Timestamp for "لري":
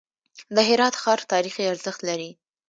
2.09-2.29